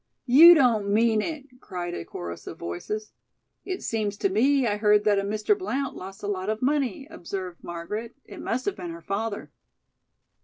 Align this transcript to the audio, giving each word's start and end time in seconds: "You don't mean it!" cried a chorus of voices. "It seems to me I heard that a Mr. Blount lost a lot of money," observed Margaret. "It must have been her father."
"You 0.25 0.55
don't 0.55 0.89
mean 0.89 1.21
it!" 1.21 1.45
cried 1.61 1.93
a 1.93 2.03
chorus 2.03 2.47
of 2.47 2.57
voices. 2.57 3.11
"It 3.65 3.83
seems 3.83 4.17
to 4.17 4.29
me 4.29 4.65
I 4.65 4.77
heard 4.77 5.03
that 5.03 5.19
a 5.19 5.21
Mr. 5.21 5.55
Blount 5.55 5.95
lost 5.95 6.23
a 6.23 6.27
lot 6.27 6.49
of 6.49 6.59
money," 6.63 7.07
observed 7.11 7.63
Margaret. 7.63 8.15
"It 8.25 8.41
must 8.41 8.65
have 8.65 8.75
been 8.77 8.89
her 8.89 9.03
father." 9.03 9.51